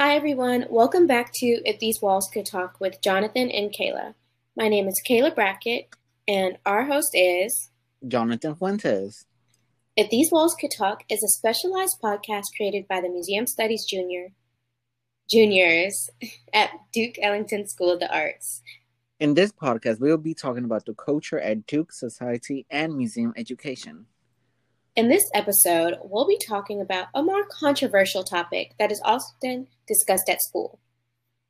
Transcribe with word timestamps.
Hi, 0.00 0.16
everyone. 0.16 0.64
Welcome 0.70 1.06
back 1.06 1.30
to 1.34 1.46
If 1.46 1.78
These 1.78 2.00
Walls 2.00 2.30
Could 2.32 2.46
Talk 2.46 2.80
with 2.80 3.02
Jonathan 3.02 3.50
and 3.50 3.70
Kayla. 3.70 4.14
My 4.56 4.66
name 4.66 4.88
is 4.88 4.98
Kayla 5.06 5.34
Brackett, 5.34 5.90
and 6.26 6.56
our 6.64 6.86
host 6.86 7.10
is 7.12 7.68
Jonathan 8.08 8.54
Fuentes. 8.54 9.26
If 9.96 10.08
These 10.08 10.32
Walls 10.32 10.56
Could 10.58 10.70
Talk 10.74 11.04
is 11.10 11.22
a 11.22 11.28
specialized 11.28 11.98
podcast 12.02 12.44
created 12.56 12.88
by 12.88 13.02
the 13.02 13.10
Museum 13.10 13.46
Studies 13.46 13.84
Junior 13.84 14.28
juniors 15.30 16.08
at 16.54 16.70
Duke 16.94 17.16
Ellington 17.20 17.68
School 17.68 17.92
of 17.92 18.00
the 18.00 18.10
Arts. 18.10 18.62
In 19.18 19.34
this 19.34 19.52
podcast, 19.52 20.00
we 20.00 20.08
will 20.08 20.16
be 20.16 20.32
talking 20.32 20.64
about 20.64 20.86
the 20.86 20.94
culture 20.94 21.38
at 21.38 21.66
Duke, 21.66 21.92
society, 21.92 22.64
and 22.70 22.96
museum 22.96 23.34
education. 23.36 24.06
In 24.96 25.08
this 25.08 25.30
episode, 25.32 25.98
we'll 26.02 26.26
be 26.26 26.38
talking 26.38 26.80
about 26.80 27.06
a 27.14 27.22
more 27.22 27.44
controversial 27.46 28.24
topic 28.24 28.74
that 28.80 28.90
is 28.90 29.00
often 29.04 29.68
discussed 29.86 30.28
at 30.28 30.42
school. 30.42 30.80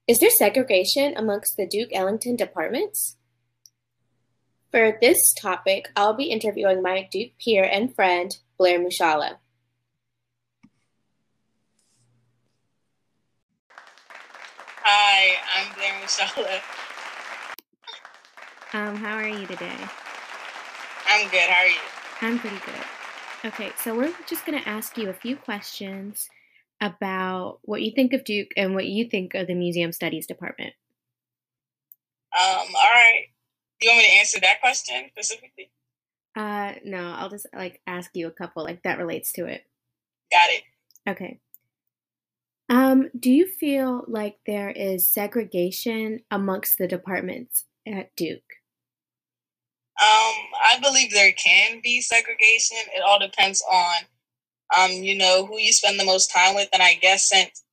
Is 0.06 0.18
there 0.18 0.30
segregation 0.30 1.16
amongst 1.16 1.56
the 1.56 1.66
Duke 1.66 1.88
Ellington 1.92 2.36
departments? 2.36 3.16
For 4.70 4.98
this 5.00 5.16
topic, 5.40 5.90
I'll 5.96 6.12
be 6.12 6.24
interviewing 6.24 6.82
my 6.82 7.08
Duke 7.10 7.30
peer 7.42 7.64
and 7.64 7.94
friend, 7.94 8.36
Blair 8.58 8.78
Mushala. 8.78 9.36
Hi, 14.82 15.36
I'm 15.56 15.74
Blair 15.74 15.92
Mushala. 16.02 16.60
Um, 18.74 18.96
how 18.96 19.14
are 19.16 19.26
you 19.26 19.46
today? 19.46 19.76
I'm 21.08 21.28
good. 21.30 21.48
How 21.48 21.62
are 21.62 21.66
you? 21.66 21.80
I'm 22.20 22.38
pretty 22.38 22.58
good. 22.66 22.99
Okay, 23.42 23.72
so 23.82 23.96
we're 23.96 24.12
just 24.26 24.44
going 24.44 24.60
to 24.60 24.68
ask 24.68 24.98
you 24.98 25.08
a 25.08 25.14
few 25.14 25.34
questions 25.34 26.28
about 26.80 27.58
what 27.62 27.80
you 27.80 27.92
think 27.94 28.12
of 28.12 28.24
Duke 28.24 28.48
and 28.54 28.74
what 28.74 28.86
you 28.86 29.08
think 29.08 29.34
of 29.34 29.46
the 29.46 29.54
Museum 29.54 29.92
Studies 29.92 30.26
Department. 30.26 30.74
Um, 32.38 32.66
all 32.74 32.90
right. 32.92 33.24
Do 33.80 33.86
you 33.86 33.94
want 33.94 34.04
me 34.04 34.10
to 34.10 34.16
answer 34.18 34.40
that 34.40 34.60
question 34.60 35.06
specifically? 35.10 35.70
Uh, 36.36 36.74
no, 36.84 37.14
I'll 37.16 37.30
just 37.30 37.46
like 37.54 37.80
ask 37.86 38.10
you 38.14 38.28
a 38.28 38.30
couple 38.30 38.62
like 38.62 38.82
that 38.82 38.98
relates 38.98 39.32
to 39.32 39.46
it. 39.46 39.62
Got 40.30 40.50
it. 40.50 40.62
Okay. 41.08 41.40
Um, 42.68 43.08
do 43.18 43.32
you 43.32 43.46
feel 43.46 44.04
like 44.06 44.36
there 44.46 44.70
is 44.70 45.08
segregation 45.08 46.20
amongst 46.30 46.76
the 46.76 46.86
departments 46.86 47.64
at 47.86 48.14
Duke? 48.16 48.59
Um, 50.02 50.34
I 50.64 50.78
believe 50.82 51.10
there 51.12 51.32
can 51.32 51.80
be 51.82 52.00
segregation. 52.00 52.78
It 52.96 53.02
all 53.02 53.18
depends 53.18 53.62
on, 53.70 53.96
um, 54.78 54.92
you 54.92 55.16
know, 55.16 55.46
who 55.46 55.58
you 55.58 55.72
spend 55.72 56.00
the 56.00 56.04
most 56.06 56.32
time 56.32 56.54
with. 56.54 56.68
And 56.72 56.82
I 56.82 56.94
guess 56.94 57.28
since 57.28 57.64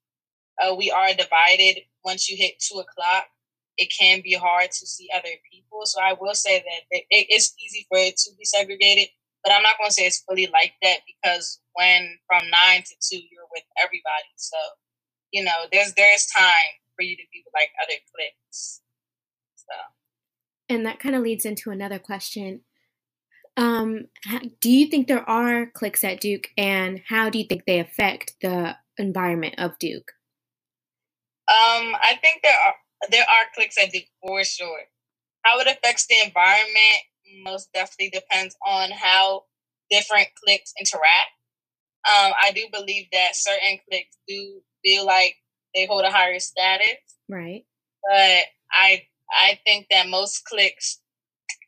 uh, 0.62 0.76
we 0.76 0.92
are 0.92 1.14
divided, 1.14 1.84
once 2.04 2.30
you 2.30 2.38
hit 2.38 2.60
two 2.60 2.80
o'clock, 2.80 3.26
it 3.78 3.92
can 3.98 4.22
be 4.24 4.34
hard 4.34 4.72
to 4.72 4.88
see 4.88 5.10
other 5.16 5.30
people. 5.52 5.82
So 5.86 6.02
I 6.02 6.14
will 6.20 6.34
say 6.34 6.60
that 6.60 6.82
it, 6.92 7.06
it's 7.30 7.54
easy 7.64 7.86
for 7.90 7.98
it 7.98 8.18
to 8.18 8.32
be 8.38 8.46
segregated, 8.46 9.10
but 9.44 9.54
I'm 9.54 9.64
not 9.64 9.78
going 9.78 9.90
to 9.90 9.94
say 9.94 10.08
it's 10.08 10.24
fully 10.28 10.48
like 10.48 10.74
that 10.84 11.00
because 11.08 11.60
when 11.74 12.18
from 12.28 12.50
nine 12.50 12.84
to 12.84 12.96
two, 13.02 13.22
you're 13.32 13.48
with 13.54 13.64
everybody. 13.84 14.34
So, 14.36 14.58
you 15.32 15.44
know, 15.44 15.68
there's 15.72 15.94
there's 15.94 16.26
time 16.28 16.74
for 16.96 17.04
you 17.04 17.16
to 17.16 17.24
be 17.32 17.44
with 17.46 17.54
like 17.54 17.72
other 17.82 17.96
cliques. 18.14 18.82
So 19.56 19.76
and 20.70 20.86
that 20.86 21.00
kind 21.00 21.16
of 21.16 21.24
leads 21.24 21.46
into 21.46 21.72
another 21.72 22.00
question. 22.00 22.62
Um, 23.56 24.06
do 24.62 24.70
you 24.70 24.88
think 24.88 25.08
there 25.08 25.28
are 25.28 25.66
cliques 25.68 26.04
at 26.04 26.22
Duke, 26.22 26.50
and 26.58 27.02
how 27.08 27.30
do 27.30 27.40
you 27.40 27.46
think 27.46 27.64
they 27.66 27.80
affect 27.80 28.36
the 28.42 28.76
environment 28.98 29.56
of 29.58 29.80
Duke? 29.80 30.12
Um, 31.50 31.96
I 32.04 32.20
think 32.22 32.42
there 32.44 32.58
are 32.66 32.74
there 33.10 33.24
are 33.24 33.46
cliques 33.56 33.78
at 33.82 33.92
Duke 33.92 34.06
for 34.22 34.44
sure. 34.44 34.82
How 35.44 35.60
it 35.60 35.68
affects 35.68 36.06
the 36.08 36.16
environment 36.26 37.02
most 37.44 37.70
definitely 37.74 38.10
depends 38.10 38.56
on 38.66 38.92
how 38.92 39.44
different 39.90 40.28
cliques 40.44 40.74
interact. 40.80 41.32
Um, 42.06 42.34
I 42.42 42.52
do 42.54 42.66
believe 42.72 43.08
that 43.12 43.36
certain 43.36 43.80
cliques 43.90 44.18
do 44.28 44.62
feel 44.84 45.06
like 45.06 45.36
they 45.74 45.86
hold 45.86 46.04
a 46.04 46.12
higher 46.12 46.40
status, 46.40 46.98
right? 47.30 47.66
But 48.10 48.44
I 48.72 49.04
I 49.32 49.60
think 49.66 49.88
that 49.92 50.08
most 50.08 50.46
cliques 50.46 51.02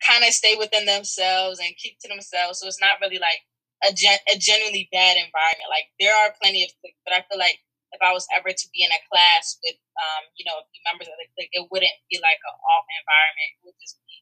kind 0.06 0.24
of 0.24 0.31
stay 0.31 0.56
within 0.56 0.86
themselves 0.86 1.59
and 1.59 1.75
keep 1.78 2.00
to 2.00 2.08
themselves. 2.08 2.59
So 2.59 2.68
it's 2.68 2.81
not 2.81 3.00
really 3.02 3.20
like 3.20 3.44
a, 3.84 3.94
gen- 3.94 4.24
a 4.34 4.38
genuinely 4.38 4.88
bad 4.92 5.18
environment. 5.18 5.70
Like 5.70 5.92
there 6.00 6.16
are 6.16 6.36
plenty 6.42 6.64
of 6.64 6.72
cliques, 6.80 7.00
but 7.03 7.14
I 7.14 7.24
feel 7.28 7.40
like 7.40 7.59
if 7.92 8.02
I 8.02 8.14
was 8.14 8.28
ever 8.38 8.50
to 8.50 8.68
be 8.72 8.84
in 8.84 8.92
a 8.92 9.02
class 9.12 9.58
with, 9.64 9.75
um, 9.97 10.24
you 10.38 10.46
know, 10.46 10.56
a 10.62 10.66
few 10.72 10.81
members 10.86 11.08
of 11.08 11.18
the 11.18 11.28
clique, 11.36 11.50
it 11.52 11.68
wouldn't 11.72 12.00
be 12.09 12.20
like 12.22 12.40
an 12.46 12.56
off 12.56 12.86
environment. 13.02 13.50
It 13.56 13.62
would 13.66 13.80
just 13.81 13.97
be 14.06 14.16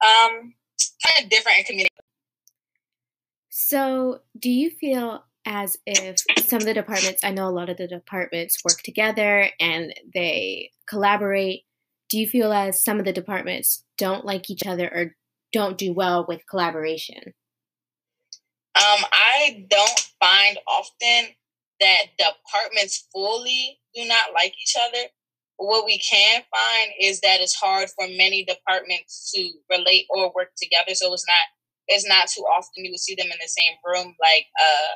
um, 0.00 0.32
kind 1.04 1.18
of 1.24 1.30
different 1.30 1.58
in 1.58 1.64
community. 1.64 1.94
So, 3.50 4.20
do 4.38 4.50
you 4.50 4.70
feel 4.70 5.24
as 5.46 5.78
if 5.86 6.16
some 6.38 6.58
of 6.58 6.64
the 6.64 6.74
departments, 6.74 7.22
I 7.22 7.30
know 7.30 7.48
a 7.48 7.52
lot 7.54 7.68
of 7.68 7.76
the 7.76 7.86
departments 7.86 8.64
work 8.64 8.80
together 8.82 9.50
and 9.60 9.92
they 10.12 10.70
collaborate 10.88 11.64
do 12.08 12.18
you 12.18 12.26
feel 12.26 12.52
as 12.52 12.82
some 12.82 12.98
of 12.98 13.04
the 13.04 13.12
departments 13.12 13.84
don't 13.98 14.24
like 14.24 14.50
each 14.50 14.66
other 14.66 14.88
or 14.88 15.14
don't 15.52 15.78
do 15.78 15.92
well 15.92 16.24
with 16.28 16.46
collaboration? 16.48 17.34
Um, 18.76 19.04
I 19.12 19.66
don't 19.70 20.00
find 20.20 20.58
often 20.66 21.34
that 21.80 22.02
departments 22.18 23.08
fully 23.12 23.78
do 23.94 24.04
not 24.06 24.34
like 24.34 24.54
each 24.60 24.74
other. 24.88 25.08
What 25.56 25.84
we 25.84 25.98
can 25.98 26.42
find 26.42 26.92
is 27.00 27.20
that 27.20 27.40
it's 27.40 27.54
hard 27.54 27.88
for 27.90 28.08
many 28.08 28.44
departments 28.44 29.30
to 29.34 29.48
relate 29.70 30.06
or 30.10 30.32
work 30.34 30.50
together. 30.56 30.94
So 30.94 31.12
it's 31.12 31.26
not 31.26 31.36
it's 31.86 32.08
not 32.08 32.28
too 32.28 32.42
often 32.42 32.84
you 32.84 32.90
would 32.90 33.00
see 33.00 33.14
them 33.14 33.26
in 33.26 33.38
the 33.40 33.48
same 33.48 33.76
room. 33.84 34.16
Like 34.20 34.46
uh, 34.60 34.94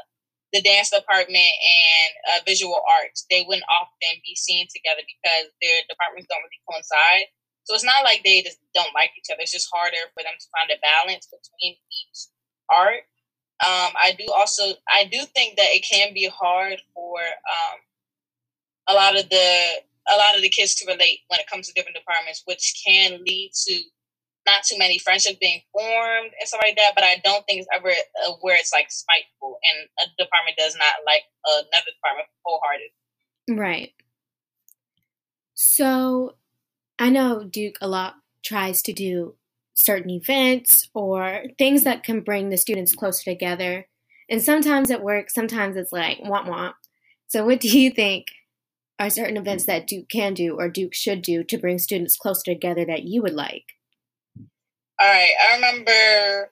the 0.53 0.63
dance 0.63 0.91
department 0.91 1.53
and 1.61 2.11
uh, 2.33 2.41
visual 2.47 2.81
arts, 3.01 3.27
they 3.31 3.45
wouldn't 3.47 3.67
often 3.69 4.15
be 4.25 4.35
seen 4.37 4.67
together 4.73 5.03
because 5.05 5.53
their 5.63 5.81
departments 5.89 6.29
don't 6.31 6.43
really 6.45 6.63
coincide. 6.71 7.29
So 7.65 7.75
it's 7.75 7.85
not 7.85 8.05
like 8.05 8.25
they 8.25 8.43
just 8.43 8.59
don't 8.75 8.95
like 8.95 9.13
each 9.19 9.29
other. 9.33 9.43
It's 9.43 9.53
just 9.53 9.69
harder 9.73 10.01
for 10.15 10.25
them 10.25 10.35
to 10.39 10.49
find 10.57 10.71
a 10.73 10.81
balance 10.81 11.29
between 11.29 11.77
each 11.77 12.19
art. 12.73 13.05
Um, 13.65 13.93
I 13.97 14.15
do 14.19 14.27
also, 14.35 14.75
I 14.89 15.05
do 15.11 15.25
think 15.35 15.57
that 15.59 15.71
it 15.71 15.85
can 15.85 16.15
be 16.15 16.29
hard 16.33 16.79
for 16.95 17.21
um, 17.21 17.79
a 18.89 18.95
lot 18.95 19.19
of 19.19 19.29
the 19.31 19.63
a 20.09 20.17
lot 20.19 20.37
of 20.37 20.43
the 20.43 20.51
kids 20.51 20.77
to 20.77 20.87
relate 20.87 21.21
when 21.29 21.41
it 21.41 21.49
comes 21.49 21.69
to 21.69 21.75
different 21.75 21.97
departments, 21.97 22.43
which 22.47 22.83
can 22.87 23.21
lead 23.27 23.53
to 23.69 23.81
not 24.49 24.65
too 24.65 24.79
many 24.79 24.99
friendships 24.99 25.37
being 25.41 25.61
formed 25.73 26.33
and 26.41 26.49
stuff 26.49 26.61
like 26.65 26.77
that. 26.77 26.93
But 26.95 27.05
I 27.05 27.21
don't 27.23 27.45
think 27.47 27.61
it's 27.61 27.69
ever 27.75 27.91
uh, 27.91 28.33
where 28.41 28.57
it's 28.57 28.73
like 28.73 28.91
spiteful, 28.91 29.59
and 29.63 29.89
a 30.01 30.23
department 30.23 30.57
does 30.57 30.75
not 30.77 30.95
like 31.05 31.23
another 31.47 31.93
department 31.95 32.29
wholehearted. 32.45 32.91
Right. 33.51 33.93
So, 35.55 36.37
I 36.99 37.11
know 37.11 37.45
Duke 37.45 37.79
a 37.81 37.89
lot 37.89 38.15
tries 38.45 38.81
to 38.83 38.93
do 38.93 39.35
certain 39.75 40.11
events 40.11 40.89
or 40.95 41.45
things 41.59 41.85
that 41.85 42.03
can 42.03 42.21
bring 42.21 42.49
the 42.49 42.57
students 42.57 42.95
closer 42.95 43.25
together. 43.25 43.87
And 44.29 44.43
sometimes 44.43 44.91
it 44.91 45.03
works, 45.03 45.35
sometimes 45.35 45.77
it's 45.77 45.93
like 45.93 46.19
womp 46.19 46.47
womp. 46.47 46.75
So, 47.29 47.45
what 47.45 47.61
do 47.61 47.69
you 47.69 47.91
think 47.91 48.27
are 48.99 49.11
certain 49.11 49.37
events 49.37 49.67
that 49.67 49.87
Duke 49.87 50.09
can 50.09 50.35
do 50.35 50.57
or 50.59 50.69
Duke 50.69 50.95
should 50.95 51.23
do 51.23 51.45
to 51.45 51.59
bring 51.59 51.79
students 51.79 52.17
closer 52.17 52.43
together 52.45 52.85
that 52.85 53.05
you 53.05 53.23
would 53.23 53.35
like? 53.35 53.78
All 55.01 55.07
right, 55.07 55.31
I 55.49 55.55
remember 55.55 56.51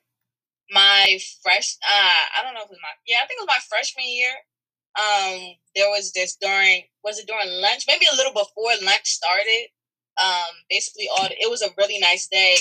my 0.70 1.18
fresh. 1.42 1.76
Uh, 1.82 2.22
I 2.38 2.44
don't 2.44 2.54
know 2.54 2.62
if 2.62 2.70
it 2.70 2.78
was 2.78 2.82
my. 2.82 2.94
Yeah, 3.06 3.18
I 3.22 3.26
think 3.26 3.40
it 3.40 3.46
was 3.46 3.54
my 3.54 3.64
freshman 3.68 4.06
year. 4.06 4.34
Um, 4.94 5.58
there 5.74 5.90
was 5.90 6.12
this 6.12 6.36
during. 6.40 6.84
Was 7.02 7.18
it 7.18 7.26
during 7.26 7.50
lunch? 7.60 7.86
Maybe 7.88 8.06
a 8.06 8.16
little 8.16 8.32
before 8.32 8.70
lunch 8.86 9.06
started. 9.06 9.74
Um, 10.22 10.62
basically, 10.70 11.08
all 11.10 11.26
it 11.26 11.50
was 11.50 11.62
a 11.62 11.74
really 11.78 11.98
nice 11.98 12.28
day. 12.28 12.56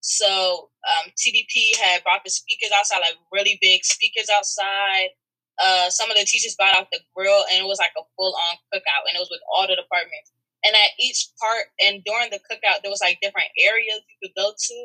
So 0.00 0.70
um, 0.86 1.10
TDP 1.18 1.74
had 1.82 2.04
brought 2.04 2.22
the 2.22 2.30
speakers 2.30 2.70
outside, 2.70 3.02
like 3.02 3.18
really 3.32 3.58
big 3.60 3.82
speakers 3.84 4.30
outside. 4.30 5.10
Uh, 5.58 5.90
some 5.90 6.10
of 6.10 6.16
the 6.16 6.24
teachers 6.24 6.54
brought 6.54 6.76
out 6.76 6.86
the 6.92 7.00
grill, 7.16 7.42
and 7.50 7.58
it 7.58 7.66
was 7.66 7.82
like 7.82 7.96
a 7.98 8.06
full 8.14 8.34
on 8.46 8.56
cookout, 8.70 9.10
and 9.10 9.16
it 9.16 9.22
was 9.22 9.32
with 9.32 9.42
all 9.50 9.66
the 9.66 9.74
departments. 9.74 10.30
And 10.62 10.74
at 10.76 10.94
each 11.02 11.34
part, 11.42 11.74
and 11.82 12.04
during 12.06 12.30
the 12.30 12.38
cookout, 12.46 12.82
there 12.82 12.94
was 12.94 13.02
like 13.02 13.18
different 13.22 13.50
areas 13.58 14.06
you 14.06 14.16
could 14.22 14.38
go 14.38 14.54
to 14.54 14.76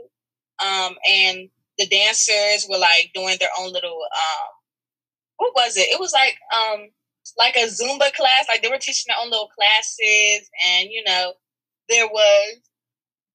um, 0.62 0.96
and 1.10 1.50
the 1.78 1.88
dancers 1.88 2.68
were 2.70 2.78
like 2.78 3.12
doing 3.14 3.38
their 3.40 3.50
own 3.60 3.72
little 3.74 4.00
um, 4.14 4.50
what 5.38 5.54
was 5.56 5.76
it? 5.78 5.90
It 5.90 6.00
was 6.00 6.14
like 6.14 6.38
um, 6.54 6.90
like 7.38 7.56
a 7.56 7.66
Zumba 7.66 8.14
class. 8.14 8.46
Like 8.48 8.62
they 8.62 8.70
were 8.70 8.78
teaching 8.78 9.10
their 9.10 9.22
own 9.22 9.32
little 9.32 9.50
classes, 9.50 10.50
and 10.70 10.90
you 10.90 11.04
know, 11.06 11.34
there 11.90 12.08
was 12.08 12.62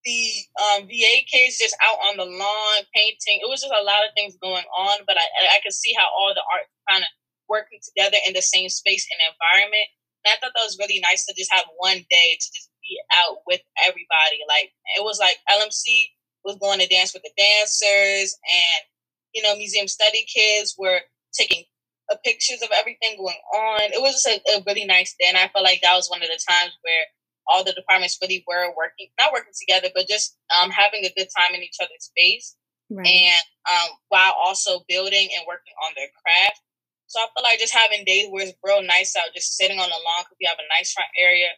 the 0.06 0.23
um, 0.62 0.87
VA 0.87 1.26
kids 1.26 1.58
just 1.58 1.76
out 1.82 1.99
on 2.06 2.17
the 2.17 2.25
lawn 2.25 2.81
painting. 2.94 3.43
It 3.43 3.50
was 3.50 3.61
just 3.61 3.75
a 3.75 3.82
lot 3.82 4.06
of 4.06 4.14
things 4.14 4.38
going 4.38 4.64
on, 4.70 5.02
but 5.06 5.19
I, 5.19 5.58
I 5.58 5.61
could 5.67 5.75
see 5.75 5.93
how 5.99 6.06
all 6.14 6.31
the 6.32 6.46
art 6.46 6.70
kind 6.88 7.02
of 7.02 7.11
working 7.50 7.82
together 7.82 8.17
in 8.26 8.32
the 8.32 8.43
same 8.43 8.70
space 8.70 9.06
and 9.11 9.19
environment. 9.26 9.90
And 10.25 10.31
I 10.31 10.38
thought 10.38 10.55
that 10.55 10.67
was 10.67 10.78
really 10.78 11.02
nice 11.02 11.26
to 11.26 11.34
just 11.34 11.52
have 11.52 11.67
one 11.82 12.06
day 12.06 12.28
to 12.38 12.46
just 12.55 12.70
be 12.87 12.99
out 13.19 13.43
with 13.50 13.61
everybody. 13.82 14.46
Like 14.46 14.70
it 14.94 15.02
was 15.02 15.19
like 15.19 15.43
LMC 15.50 16.14
was 16.46 16.56
going 16.62 16.78
to 16.78 16.87
dance 16.87 17.12
with 17.12 17.22
the 17.26 17.34
dancers, 17.37 18.38
and 18.46 18.81
you 19.34 19.43
know, 19.43 19.56
museum 19.56 19.88
study 19.88 20.25
kids 20.25 20.75
were 20.78 21.00
taking 21.34 21.64
uh, 22.10 22.16
pictures 22.25 22.62
of 22.62 22.70
everything 22.72 23.19
going 23.19 23.40
on. 23.54 23.93
It 23.93 24.00
was 24.00 24.22
just 24.22 24.26
a, 24.31 24.38
a 24.56 24.62
really 24.66 24.87
nice 24.87 25.14
day, 25.19 25.26
and 25.28 25.37
I 25.37 25.48
felt 25.48 25.64
like 25.64 25.82
that 25.82 25.98
was 25.98 26.08
one 26.08 26.22
of 26.22 26.28
the 26.28 26.40
times 26.48 26.72
where 26.81 27.04
all 27.48 27.62
the 27.62 27.75
departments 27.75 28.19
really 28.22 28.44
were 28.46 28.72
working, 28.76 29.10
not 29.19 29.32
working 29.32 29.54
together, 29.54 29.90
but 29.94 30.08
just 30.08 30.38
um, 30.54 30.70
having 30.70 31.04
a 31.04 31.12
good 31.14 31.28
time 31.37 31.54
in 31.54 31.62
each 31.62 31.76
other's 31.82 32.10
space, 32.10 32.56
right. 32.90 33.06
and 33.06 33.42
um, 33.70 33.90
while 34.08 34.34
also 34.38 34.87
building 34.88 35.28
and 35.37 35.46
working 35.46 35.75
on 35.84 35.92
their 35.96 36.08
craft. 36.22 36.62
So 37.06 37.20
I 37.20 37.31
feel 37.31 37.44
like 37.44 37.62
just 37.62 37.75
having 37.75 38.02
days 38.04 38.26
where 38.31 38.46
it's 38.46 38.58
real 38.64 38.82
nice 38.82 39.14
out, 39.14 39.31
just 39.34 39.54
sitting 39.54 39.78
on 39.78 39.87
the 39.87 39.94
lawn 39.94 40.26
because 40.26 40.38
we 40.40 40.50
have 40.50 40.58
a 40.58 40.72
nice 40.75 40.90
front 40.92 41.10
area. 41.20 41.54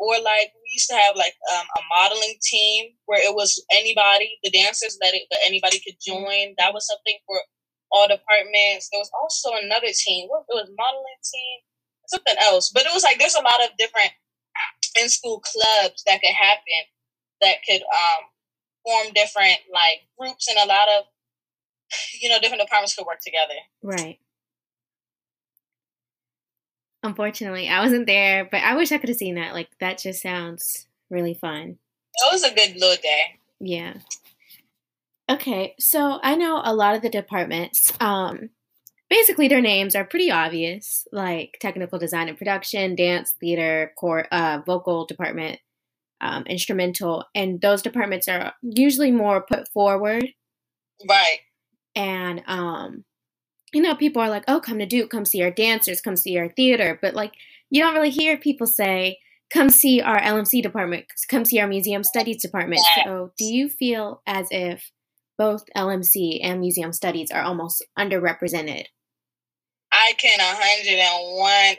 Or 0.00 0.16
like 0.16 0.56
we 0.56 0.72
used 0.72 0.88
to 0.90 0.96
have 0.96 1.16
like 1.16 1.36
um, 1.52 1.66
a 1.76 1.82
modeling 1.92 2.36
team 2.42 2.96
where 3.06 3.20
it 3.20 3.36
was 3.36 3.62
anybody, 3.72 4.32
the 4.42 4.50
dancers 4.50 4.98
that 5.02 5.14
it, 5.14 5.28
that 5.30 5.40
anybody 5.46 5.80
could 5.84 6.00
join. 6.00 6.56
That 6.58 6.74
was 6.74 6.88
something 6.88 7.18
for 7.28 7.36
all 7.92 8.08
departments. 8.08 8.88
There 8.90 9.00
was 9.00 9.12
also 9.20 9.52
another 9.60 9.92
team. 9.92 10.28
What 10.32 10.48
it 10.48 10.56
was 10.56 10.72
modeling 10.78 11.20
team, 11.22 11.56
something 12.08 12.40
else. 12.48 12.72
But 12.72 12.86
it 12.88 12.94
was 12.94 13.04
like 13.04 13.20
there's 13.20 13.36
a 13.36 13.44
lot 13.44 13.62
of 13.62 13.76
different 13.78 14.10
in 15.00 15.08
school 15.10 15.40
clubs 15.40 16.02
that 16.06 16.20
could 16.22 16.34
happen 16.34 16.82
that 17.42 17.56
could 17.68 17.82
um, 17.82 18.22
form 18.84 19.12
different 19.14 19.58
like 19.72 20.08
groups 20.18 20.48
and 20.48 20.58
a 20.58 20.66
lot 20.66 20.88
of 20.98 21.04
you 22.20 22.28
know 22.28 22.40
different 22.40 22.62
departments 22.62 22.94
could 22.96 23.06
work 23.06 23.20
together. 23.24 23.58
Right. 23.82 24.18
Unfortunately, 27.02 27.68
I 27.68 27.80
wasn't 27.80 28.06
there, 28.06 28.46
but 28.50 28.62
I 28.62 28.76
wish 28.76 28.92
I 28.92 28.98
could 28.98 29.08
have 29.08 29.18
seen 29.18 29.36
that. 29.36 29.54
Like 29.54 29.70
that 29.80 29.98
just 29.98 30.22
sounds 30.22 30.86
really 31.08 31.34
fun. 31.34 31.78
It 32.14 32.32
was 32.32 32.42
a 32.42 32.54
good 32.54 32.74
little 32.74 32.96
day. 33.02 33.38
Yeah. 33.60 33.94
Okay, 35.30 35.74
so 35.78 36.18
I 36.22 36.34
know 36.34 36.60
a 36.62 36.74
lot 36.74 36.96
of 36.96 37.02
the 37.02 37.08
departments. 37.08 37.92
Um, 38.00 38.50
basically, 39.08 39.48
their 39.48 39.60
names 39.60 39.94
are 39.94 40.04
pretty 40.04 40.30
obvious, 40.30 41.06
like 41.12 41.56
technical 41.60 41.98
design 41.98 42.28
and 42.28 42.36
production, 42.36 42.96
dance, 42.96 43.34
theater, 43.40 43.92
core, 43.96 44.26
uh, 44.32 44.60
vocal 44.66 45.06
department, 45.06 45.60
um, 46.20 46.44
instrumental, 46.46 47.24
and 47.34 47.60
those 47.60 47.80
departments 47.80 48.26
are 48.28 48.54
usually 48.62 49.12
more 49.12 49.40
put 49.40 49.68
forward. 49.68 50.26
Right. 51.08 51.38
And 51.94 52.42
um, 52.46 53.04
you 53.72 53.82
know, 53.82 53.94
people 53.94 54.22
are 54.22 54.30
like, 54.30 54.44
oh, 54.48 54.60
come 54.60 54.78
to 54.78 54.86
Duke, 54.86 55.10
come 55.10 55.24
see 55.24 55.42
our 55.42 55.50
dancers, 55.50 56.00
come 56.00 56.16
see 56.16 56.38
our 56.38 56.48
theater. 56.48 56.98
But 57.00 57.14
like, 57.14 57.32
you 57.70 57.82
don't 57.82 57.94
really 57.94 58.10
hear 58.10 58.36
people 58.36 58.66
say, 58.66 59.18
come 59.52 59.70
see 59.70 60.00
our 60.00 60.20
LMC 60.20 60.62
department, 60.62 61.06
come 61.28 61.44
see 61.44 61.60
our 61.60 61.66
museum 61.66 62.04
studies 62.04 62.42
department. 62.42 62.82
So 63.04 63.32
do 63.36 63.44
you 63.44 63.68
feel 63.68 64.22
as 64.26 64.46
if 64.50 64.90
both 65.38 65.64
LMC 65.76 66.40
and 66.42 66.60
museum 66.60 66.92
studies 66.92 67.30
are 67.30 67.42
almost 67.42 67.84
underrepresented? 67.98 68.84
I 69.92 70.12
can 70.18 70.38
101% 70.38 71.76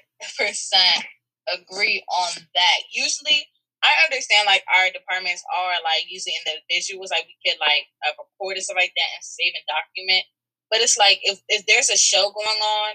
agree 1.54 2.04
on 2.10 2.32
that. 2.56 2.78
Usually, 2.92 3.48
I 3.84 3.94
understand 4.06 4.46
like 4.46 4.64
our 4.78 4.92
departments 4.92 5.44
are 5.50 5.74
like 5.84 6.06
using 6.10 6.34
the 6.46 6.54
individuals, 6.54 7.10
like 7.10 7.26
we 7.26 7.38
could 7.42 7.58
like 7.60 7.88
uh, 8.06 8.14
report 8.20 8.58
and 8.58 8.64
stuff 8.64 8.78
like 8.78 8.94
that 8.94 9.12
and 9.16 9.24
save 9.24 9.54
and 9.56 9.66
document. 9.66 10.26
But 10.72 10.80
it's 10.80 10.98
like 10.98 11.20
if, 11.24 11.42
if 11.50 11.66
there's 11.68 11.90
a 11.90 11.98
show 11.98 12.32
going 12.32 12.60
on, 12.60 12.94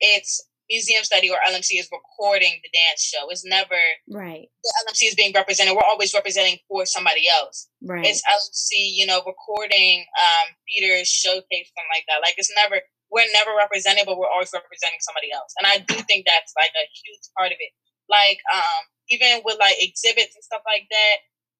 it's 0.00 0.46
museum 0.70 1.04
study 1.04 1.30
or 1.30 1.38
LMC 1.46 1.78
is 1.78 1.88
recording 1.90 2.58
the 2.62 2.70
dance 2.74 3.02
show. 3.02 3.30
It's 3.30 3.44
never 3.46 3.78
right. 4.10 4.46
The 4.62 4.72
LMC 4.86 5.08
is 5.10 5.14
being 5.14 5.32
represented. 5.34 5.74
We're 5.74 5.86
always 5.86 6.14
representing 6.14 6.58
for 6.68 6.86
somebody 6.86 7.28
else. 7.28 7.68
Right. 7.82 8.06
It's 8.06 8.22
LMC, 8.26 8.94
you 8.94 9.06
know, 9.06 9.22
recording 9.26 10.04
um 10.18 10.46
theater 10.66 11.04
showcase 11.04 11.70
something 11.70 11.92
like 11.94 12.06
that. 12.08 12.22
Like 12.22 12.34
it's 12.36 12.52
never 12.54 12.80
we're 13.10 13.30
never 13.32 13.54
represented, 13.54 14.06
but 14.06 14.18
we're 14.18 14.30
always 14.30 14.50
representing 14.50 14.98
somebody 15.00 15.30
else. 15.30 15.54
And 15.58 15.66
I 15.66 15.78
do 15.86 15.94
think 16.06 16.26
that's 16.26 16.52
like 16.58 16.74
a 16.74 16.86
huge 16.90 17.26
part 17.38 17.52
of 17.54 17.58
it. 17.58 17.72
Like 18.10 18.38
um 18.50 18.82
even 19.10 19.42
with 19.46 19.58
like 19.58 19.78
exhibits 19.78 20.34
and 20.34 20.44
stuff 20.44 20.62
like 20.66 20.86
that. 20.90 21.16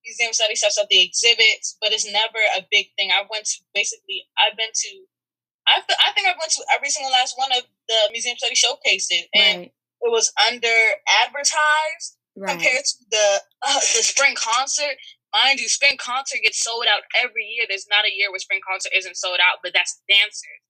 Museum 0.06 0.30
study 0.32 0.54
sets 0.54 0.78
up 0.78 0.86
the 0.86 1.02
exhibits, 1.02 1.78
but 1.82 1.90
it's 1.90 2.06
never 2.06 2.38
a 2.54 2.62
big 2.70 2.94
thing. 2.94 3.10
I 3.10 3.26
went 3.26 3.42
to 3.42 3.58
basically 3.74 4.22
I've 4.38 4.56
been 4.56 4.70
to 4.70 4.90
I, 5.66 5.82
th- 5.82 5.98
I 5.98 6.14
think 6.14 6.30
I 6.30 6.34
went 6.38 6.54
to 6.54 6.62
every 6.74 6.90
single 6.90 7.10
last 7.10 7.34
one 7.34 7.50
of 7.50 7.66
the 7.90 8.00
museum 8.12 8.38
study 8.38 8.54
showcases, 8.54 9.26
and 9.34 9.66
right. 9.66 9.74
it 9.74 10.10
was 10.10 10.30
under 10.46 10.78
advertised 11.26 12.18
right. 12.38 12.54
compared 12.54 12.86
to 12.86 12.96
the 13.10 13.26
uh, 13.66 13.82
the 13.98 14.02
spring 14.06 14.38
concert. 14.38 14.94
Mind 15.34 15.58
you, 15.58 15.68
spring 15.68 15.98
concert 15.98 16.40
gets 16.46 16.62
sold 16.62 16.86
out 16.86 17.02
every 17.18 17.44
year. 17.44 17.66
There's 17.68 17.90
not 17.90 18.06
a 18.06 18.14
year 18.14 18.30
where 18.30 18.40
spring 18.40 18.62
concert 18.62 18.94
isn't 18.94 19.18
sold 19.18 19.42
out, 19.42 19.58
but 19.60 19.74
that's 19.74 20.00
dancers. 20.08 20.62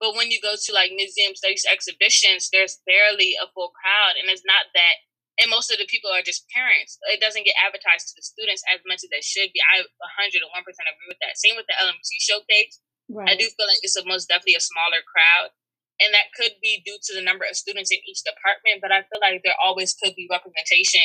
But 0.00 0.16
when 0.16 0.32
you 0.32 0.40
go 0.40 0.56
to 0.56 0.70
like 0.72 0.96
museum 0.96 1.36
studies 1.36 1.68
exhibitions, 1.68 2.48
there's 2.48 2.80
barely 2.88 3.36
a 3.36 3.52
full 3.52 3.70
crowd, 3.76 4.16
and 4.16 4.32
it's 4.32 4.46
not 4.48 4.72
that. 4.72 5.04
And 5.38 5.54
most 5.54 5.70
of 5.70 5.78
the 5.78 5.86
people 5.86 6.10
are 6.10 6.24
just 6.24 6.50
parents. 6.50 6.98
It 7.14 7.22
doesn't 7.22 7.46
get 7.46 7.54
advertised 7.62 8.10
to 8.10 8.14
the 8.18 8.26
students 8.26 8.58
as 8.74 8.82
much 8.90 9.06
as 9.06 9.10
it 9.14 9.22
should 9.22 9.54
be. 9.54 9.62
I 9.62 9.86
101% 9.86 10.34
agree 10.34 11.06
with 11.06 11.22
that. 11.22 11.38
Same 11.38 11.54
with 11.54 11.70
the 11.70 11.78
LMC 11.78 12.10
showcase 12.18 12.82
Right. 13.08 13.30
I 13.30 13.34
do 13.34 13.44
feel 13.44 13.66
like 13.66 13.80
it's 13.82 13.96
a 13.96 14.04
most 14.04 14.28
definitely 14.28 14.60
a 14.60 14.64
smaller 14.64 15.00
crowd. 15.04 15.50
And 15.98 16.14
that 16.14 16.30
could 16.36 16.54
be 16.62 16.78
due 16.86 16.98
to 17.10 17.12
the 17.14 17.24
number 17.24 17.42
of 17.42 17.58
students 17.58 17.90
in 17.90 17.98
each 18.06 18.22
department, 18.22 18.78
but 18.78 18.94
I 18.94 19.02
feel 19.10 19.18
like 19.18 19.42
there 19.42 19.58
always 19.58 19.98
could 19.98 20.14
be 20.14 20.30
representation 20.30 21.02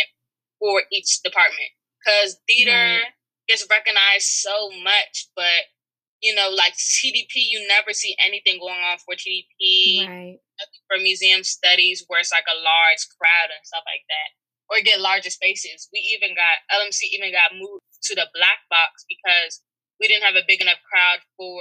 for 0.62 0.86
each 0.94 1.24
department. 1.26 1.74
Because 1.98 2.38
theater 2.46 3.02
right. 3.02 3.18
gets 3.50 3.66
recognized 3.66 4.30
so 4.44 4.70
much, 4.84 5.34
but 5.36 5.74
you 6.22 6.34
know, 6.34 6.48
like 6.56 6.74
TDP, 6.80 7.44
you 7.52 7.68
never 7.68 7.92
see 7.92 8.16
anything 8.24 8.58
going 8.58 8.80
on 8.80 8.98
for 9.04 9.14
TDP. 9.14 10.08
Right. 10.08 10.40
For 10.88 11.02
museum 11.02 11.44
studies, 11.44 12.06
where 12.08 12.22
it's 12.22 12.32
like 12.32 12.48
a 12.48 12.56
large 12.56 13.04
crowd 13.20 13.52
and 13.52 13.60
stuff 13.68 13.84
like 13.84 14.06
that, 14.08 14.30
or 14.72 14.80
get 14.80 15.02
larger 15.04 15.34
spaces. 15.34 15.90
We 15.92 16.00
even 16.16 16.38
got 16.38 16.64
LMC 16.72 17.12
even 17.12 17.34
got 17.34 17.52
moved 17.52 17.84
to 18.08 18.16
the 18.16 18.32
black 18.32 18.64
box 18.70 19.04
because 19.10 19.60
we 20.00 20.08
didn't 20.08 20.24
have 20.24 20.40
a 20.40 20.48
big 20.48 20.62
enough 20.62 20.80
crowd 20.88 21.20
for 21.36 21.60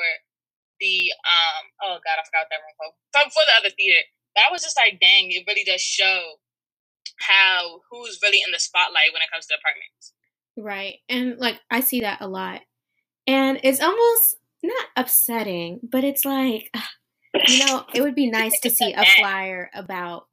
the 0.82 1.14
um 1.22 1.62
oh 1.86 1.96
god 2.02 2.18
I 2.18 2.26
forgot 2.26 2.50
that 2.50 2.58
room 2.58 2.74
for, 2.74 3.30
for 3.30 3.46
the 3.46 3.54
other 3.54 3.70
theater. 3.70 4.02
That 4.34 4.50
was 4.50 4.62
just 4.62 4.76
like 4.76 4.98
dang, 4.98 5.30
it 5.30 5.46
really 5.46 5.64
does 5.64 5.80
show 5.80 6.42
how 7.22 7.80
who's 7.90 8.18
really 8.22 8.42
in 8.44 8.50
the 8.52 8.58
spotlight 8.58 9.14
when 9.14 9.22
it 9.22 9.30
comes 9.32 9.46
to 9.46 9.54
apartments. 9.54 10.12
Right, 10.58 10.98
and 11.08 11.38
like 11.38 11.60
I 11.70 11.80
see 11.80 12.00
that 12.00 12.20
a 12.20 12.28
lot, 12.28 12.60
and 13.26 13.60
it's 13.62 13.80
almost 13.80 14.36
not 14.62 14.86
upsetting, 14.96 15.80
but 15.82 16.04
it's 16.04 16.24
like 16.24 16.70
you 17.46 17.64
know 17.64 17.84
it 17.94 18.02
would 18.02 18.14
be 18.14 18.30
nice 18.30 18.58
to 18.60 18.70
see 18.70 18.92
a 18.92 19.04
flyer 19.04 19.70
about 19.74 20.26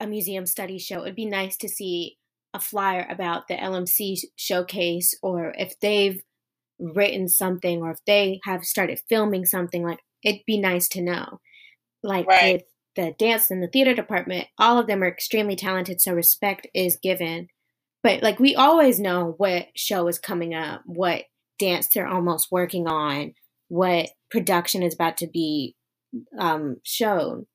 a 0.00 0.06
museum 0.06 0.46
study 0.46 0.78
show. 0.78 1.02
It'd 1.02 1.14
be 1.14 1.26
nice 1.26 1.56
to 1.58 1.68
see 1.68 2.18
a 2.54 2.60
flyer 2.60 3.06
about 3.08 3.48
the 3.48 3.54
LMC 3.54 4.18
showcase, 4.36 5.14
or 5.22 5.54
if 5.56 5.78
they've 5.80 6.20
written 6.82 7.28
something 7.28 7.82
or 7.82 7.92
if 7.92 7.98
they 8.06 8.40
have 8.44 8.64
started 8.64 9.00
filming 9.08 9.46
something, 9.46 9.84
like 9.84 10.00
it'd 10.24 10.42
be 10.46 10.58
nice 10.58 10.88
to 10.88 11.02
know. 11.02 11.40
Like 12.02 12.26
right. 12.26 12.54
with 12.54 12.62
the 12.96 13.14
dance 13.18 13.50
and 13.50 13.62
the 13.62 13.68
theater 13.68 13.94
department, 13.94 14.48
all 14.58 14.78
of 14.78 14.86
them 14.86 15.02
are 15.02 15.08
extremely 15.08 15.56
talented, 15.56 16.00
so 16.00 16.12
respect 16.12 16.66
is 16.74 16.98
given. 17.02 17.48
But 18.02 18.22
like 18.22 18.40
we 18.40 18.56
always 18.56 18.98
know 18.98 19.34
what 19.36 19.68
show 19.76 20.08
is 20.08 20.18
coming 20.18 20.54
up, 20.54 20.82
what 20.84 21.24
dance 21.58 21.88
they're 21.88 22.08
almost 22.08 22.50
working 22.50 22.88
on, 22.88 23.34
what 23.68 24.10
production 24.30 24.82
is 24.82 24.94
about 24.94 25.18
to 25.18 25.28
be 25.28 25.76
um, 26.38 26.78
shown. 26.82 27.46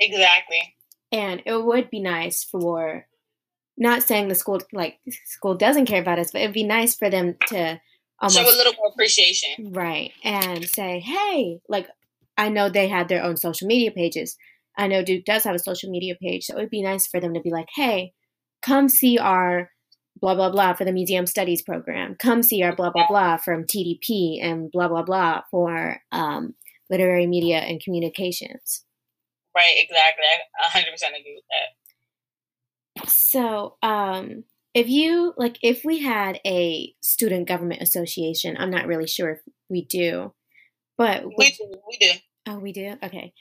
Exactly. 0.00 0.74
And 1.12 1.42
it 1.46 1.64
would 1.64 1.88
be 1.90 2.00
nice 2.00 2.42
for, 2.42 3.06
not 3.78 4.02
saying 4.02 4.28
the 4.28 4.34
school 4.34 4.60
like 4.72 4.98
school 5.26 5.54
doesn't 5.54 5.86
care 5.86 6.00
about 6.00 6.18
us, 6.18 6.30
but 6.32 6.40
it'd 6.40 6.52
be 6.52 6.64
nice 6.64 6.94
for 6.94 7.08
them 7.08 7.36
to 7.48 7.80
almost, 8.22 8.36
show 8.38 8.54
a 8.54 8.56
little 8.56 8.74
more 8.74 8.88
appreciation. 8.88 9.72
Right. 9.72 10.12
And 10.24 10.64
say, 10.68 11.00
hey, 11.00 11.60
like 11.68 11.88
I 12.36 12.48
know 12.48 12.68
they 12.68 12.88
had 12.88 13.08
their 13.08 13.22
own 13.22 13.36
social 13.36 13.66
media 13.66 13.90
pages. 13.90 14.36
I 14.76 14.86
know 14.86 15.04
Duke 15.04 15.24
does 15.24 15.44
have 15.44 15.54
a 15.54 15.58
social 15.58 15.90
media 15.90 16.14
page, 16.20 16.44
so 16.44 16.54
it 16.54 16.60
would 16.60 16.70
be 16.70 16.82
nice 16.82 17.06
for 17.06 17.20
them 17.20 17.34
to 17.34 17.40
be 17.40 17.50
like, 17.50 17.68
hey, 17.74 18.12
come 18.62 18.88
see 18.88 19.18
our 19.18 19.70
blah 20.20 20.34
blah 20.34 20.50
blah 20.50 20.72
for 20.72 20.84
the 20.84 20.92
museum 20.92 21.26
studies 21.26 21.62
program. 21.62 22.16
Come 22.18 22.42
see 22.42 22.62
our 22.62 22.74
blah 22.74 22.90
blah 22.90 23.06
blah 23.08 23.36
from 23.36 23.64
TDP 23.64 24.38
and 24.42 24.70
blah 24.70 24.88
blah 24.88 25.02
blah 25.02 25.42
for 25.50 25.98
um, 26.12 26.54
literary 26.88 27.26
media 27.26 27.58
and 27.58 27.82
communications. 27.82 28.84
Right, 29.54 29.74
exactly. 29.76 30.24
I 30.74 30.78
100% 30.78 30.84
agree 31.20 31.34
with 31.34 31.44
that. 32.96 33.10
So, 33.10 33.76
um, 33.82 34.44
if 34.74 34.88
you 34.88 35.34
like 35.36 35.58
if 35.62 35.84
we 35.84 36.00
had 36.00 36.40
a 36.46 36.94
student 37.00 37.46
government 37.46 37.82
association 37.82 38.56
i'm 38.58 38.70
not 38.70 38.86
really 38.86 39.06
sure 39.06 39.30
if 39.30 39.40
we 39.68 39.84
do 39.84 40.32
but 40.96 41.24
we 41.36 41.50
do 41.50 41.74
we 41.88 41.96
do 41.98 42.10
oh 42.48 42.58
we 42.58 42.72
do 42.72 42.96
okay 43.02 43.32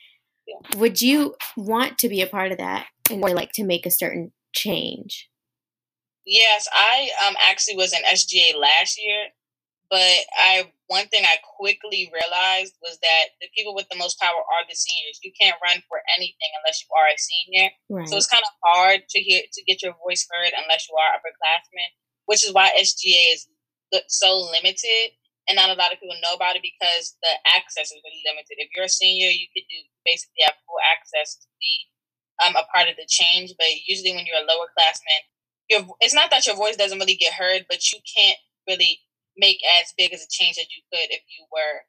yeah. 0.48 0.80
would 0.80 1.02
you 1.02 1.36
want 1.56 1.98
to 2.00 2.10
be 2.10 2.22
a 2.22 2.28
part 2.28 2.52
of 2.52 2.58
that 2.58 2.88
and 3.10 3.24
or 3.24 3.34
like 3.34 3.52
to 3.54 3.64
make 3.64 3.86
a 3.86 3.92
certain 3.92 4.32
change? 4.54 5.30
Yes, 6.26 6.68
I 6.72 7.10
um 7.28 7.36
actually 7.42 7.78
was 7.78 7.94
in 7.94 8.04
SGA 8.04 8.56
last 8.60 9.02
year, 9.02 9.28
but 9.91 10.24
I 10.39 10.71
one 10.88 11.12
thing 11.12 11.27
I 11.27 11.36
quickly 11.43 12.07
realized 12.15 12.79
was 12.79 12.95
that 13.03 13.36
the 13.43 13.51
people 13.51 13.75
with 13.75 13.91
the 13.91 14.00
most 14.00 14.15
power 14.24 14.39
are 14.39 14.63
the 14.63 14.75
seniors. 14.75 15.19
You 15.19 15.36
can't 15.36 15.60
run 15.60 15.83
for 15.91 16.00
anything 16.15 16.51
unless 16.63 16.79
you 16.79 16.88
are 16.95 17.12
a 17.12 17.19
senior. 17.19 17.67
Right. 17.91 18.07
So 18.07 18.15
it's 18.15 18.31
kind 18.31 18.48
of 18.48 18.55
hard 18.63 19.03
to 19.03 19.19
hear 19.19 19.43
to 19.43 19.62
get 19.67 19.83
your 19.83 20.00
voice 20.00 20.24
heard 20.31 20.55
unless 20.55 20.88
you 20.88 20.95
are 20.95 21.19
upperclassmen, 21.19 21.91
which 22.25 22.41
is 22.48 22.55
why 22.55 22.71
SGA 22.79 23.36
is 23.36 23.51
so 24.07 24.48
limited 24.55 25.12
and 25.51 25.60
not 25.60 25.67
a 25.67 25.75
lot 25.75 25.91
of 25.91 26.00
people 26.00 26.15
know 26.24 26.39
about 26.39 26.55
it 26.55 26.63
because 26.63 27.19
the 27.19 27.36
access 27.51 27.91
is 27.91 28.00
really 28.07 28.24
limited. 28.24 28.63
If 28.63 28.71
you're 28.71 28.88
a 28.88 28.91
senior, 28.91 29.27
you 29.27 29.51
could 29.51 29.67
do 29.67 29.79
basically 30.07 30.48
have 30.48 30.55
full 30.63 30.79
access 30.88 31.36
to 31.36 31.48
be 31.60 31.91
um, 32.39 32.55
a 32.55 32.63
part 32.71 32.88
of 32.88 32.95
the 32.95 33.07
change, 33.12 33.51
but 33.60 33.67
usually 33.83 34.15
when 34.15 34.24
you're 34.24 34.39
a 34.39 34.48
lower 34.48 34.71
classman, 34.71 35.27
your 35.67 35.83
it's 36.00 36.15
not 36.15 36.31
that 36.31 36.48
your 36.48 36.55
voice 36.55 36.79
doesn't 36.79 37.00
really 37.00 37.19
get 37.19 37.36
heard, 37.36 37.67
but 37.67 37.91
you 37.91 38.00
can't 38.07 38.39
really 38.67 39.03
make 39.38 39.60
as 39.80 39.94
big 39.98 40.14
as 40.14 40.24
a 40.24 40.30
change 40.32 40.58
as 40.58 40.68
you 40.72 40.84
could 40.92 41.10
if 41.10 41.24
you 41.32 41.46
were 41.52 41.88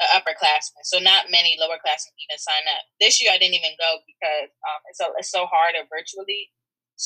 an 0.00 0.08
upperclassman. 0.16 0.82
So 0.84 0.98
not 0.98 1.30
many 1.30 1.58
lowerclassmen 1.60 2.16
even 2.16 2.38
sign 2.38 2.64
up. 2.72 2.82
This 3.00 3.22
year 3.22 3.30
I 3.32 3.38
didn't 3.38 3.54
even 3.54 3.76
go 3.78 4.00
because 4.08 4.50
um, 4.64 4.80
it's 4.88 4.98
so 4.98 5.06
it's 5.16 5.30
so 5.30 5.46
hard 5.46 5.74
virtually 5.92 6.50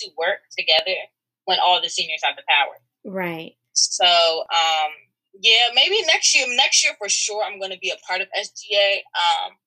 to 0.02 0.10
work 0.16 0.46
together 0.56 0.96
when 1.44 1.58
all 1.60 1.82
the 1.82 1.90
seniors 1.90 2.22
have 2.24 2.36
the 2.36 2.46
power. 2.48 2.78
Right. 3.04 3.54
So 3.72 4.46
um, 4.48 4.92
yeah, 5.40 5.74
maybe 5.74 6.00
next 6.06 6.34
year. 6.34 6.46
Next 6.48 6.84
year 6.84 6.94
for 6.98 7.08
sure, 7.08 7.42
I'm 7.42 7.58
going 7.58 7.74
to 7.74 7.82
be 7.82 7.90
a 7.90 7.98
part 8.06 8.20
of 8.20 8.28
SGA. 8.30 9.02
Um, 9.18 9.58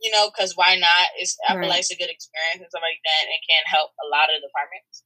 you 0.00 0.10
know, 0.10 0.32
because 0.32 0.56
why 0.56 0.80
not? 0.80 1.12
It's 1.20 1.36
I 1.44 1.52
feel 1.60 1.68
like 1.68 1.84
it's 1.84 1.92
a 1.92 2.00
good 2.00 2.08
experience 2.08 2.64
and 2.64 2.72
stuff 2.72 2.80
like 2.80 3.04
that, 3.04 3.28
and 3.28 3.40
can 3.44 3.60
help 3.68 3.92
a 4.00 4.08
lot 4.08 4.32
of 4.32 4.40
departments 4.40 5.04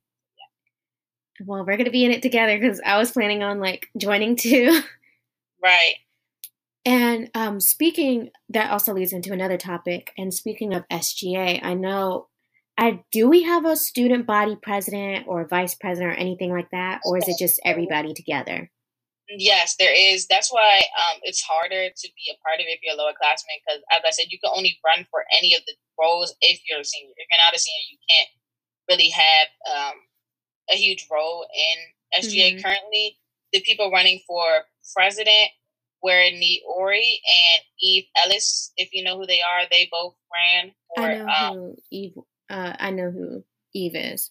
well, 1.40 1.60
we're 1.60 1.76
going 1.76 1.84
to 1.84 1.90
be 1.90 2.04
in 2.04 2.12
it 2.12 2.22
together 2.22 2.58
because 2.58 2.80
I 2.84 2.98
was 2.98 3.10
planning 3.10 3.42
on 3.42 3.60
like 3.60 3.88
joining 3.96 4.36
too. 4.36 4.80
Right. 5.62 5.94
And 6.84 7.30
um, 7.34 7.58
speaking, 7.58 8.30
that 8.50 8.70
also 8.70 8.92
leads 8.92 9.14
into 9.14 9.32
another 9.32 9.56
topic. 9.56 10.12
And 10.18 10.32
speaking 10.34 10.74
of 10.74 10.86
SGA, 10.88 11.60
I 11.62 11.72
know, 11.72 12.28
I 12.76 13.02
do 13.10 13.28
we 13.28 13.44
have 13.44 13.64
a 13.64 13.76
student 13.76 14.26
body 14.26 14.56
president 14.60 15.26
or 15.26 15.48
vice 15.48 15.74
president 15.74 16.12
or 16.12 16.16
anything 16.16 16.52
like 16.52 16.70
that, 16.72 17.00
or 17.06 17.16
is 17.16 17.28
it 17.28 17.36
just 17.38 17.60
everybody 17.64 18.12
together? 18.12 18.70
Yes, 19.30 19.76
there 19.78 19.94
is. 19.94 20.26
That's 20.26 20.52
why 20.52 20.82
um, 21.00 21.20
it's 21.22 21.40
harder 21.40 21.88
to 21.88 22.08
be 22.12 22.28
a 22.28 22.36
part 22.44 22.60
of 22.60 22.66
it 22.68 22.76
if 22.76 22.80
you're 22.82 22.94
a 22.94 22.98
lower 22.98 23.16
classman 23.16 23.56
because, 23.64 23.80
as 23.90 24.02
I 24.04 24.10
said, 24.10 24.26
you 24.28 24.38
can 24.38 24.52
only 24.54 24.76
run 24.84 25.06
for 25.10 25.24
any 25.32 25.54
of 25.54 25.62
the 25.66 25.72
roles 25.98 26.36
if 26.42 26.60
you're 26.68 26.80
a 26.80 26.84
senior. 26.84 27.14
If 27.16 27.26
you're 27.30 27.40
not 27.40 27.56
a 27.56 27.58
senior, 27.58 27.88
you 27.88 27.98
can't 28.04 28.28
really 28.90 29.08
have 29.08 29.48
um, 29.64 29.96
a 30.74 30.76
huge 30.76 31.06
role 31.10 31.46
in 31.54 32.22
SGA 32.22 32.52
mm-hmm. 32.52 32.62
currently. 32.62 33.16
The 33.52 33.60
people 33.60 33.90
running 33.90 34.20
for 34.26 34.44
president 34.94 35.50
were 36.02 36.30
Nee 36.30 36.62
Ori 36.68 37.20
and 37.26 37.62
Eve 37.80 38.04
Ellis. 38.24 38.72
If 38.76 38.90
you 38.92 39.04
know 39.04 39.18
who 39.18 39.26
they 39.26 39.40
are, 39.40 39.62
they 39.70 39.88
both 39.90 40.14
ran 40.32 40.72
for. 40.94 41.04
I 41.04 41.16
know 41.16 41.26
um, 41.26 41.56
who 41.56 41.76
Eve. 41.90 42.14
Uh, 42.50 42.72
I 42.78 42.90
know 42.90 43.10
who 43.10 43.44
Eve 43.74 43.96
is. 43.96 44.30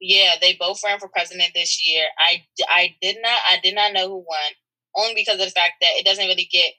Yeah, 0.00 0.34
they 0.40 0.54
both 0.58 0.80
ran 0.84 0.98
for 0.98 1.08
president 1.08 1.52
this 1.54 1.82
year. 1.86 2.04
I, 2.18 2.44
I 2.68 2.94
did 3.00 3.16
not 3.22 3.38
I 3.50 3.58
did 3.62 3.74
not 3.74 3.92
know 3.92 4.08
who 4.08 4.16
won 4.16 4.52
only 4.96 5.14
because 5.14 5.40
of 5.40 5.46
the 5.46 5.50
fact 5.50 5.74
that 5.80 5.96
it 5.96 6.04
doesn't 6.04 6.26
really 6.26 6.48
get 6.50 6.72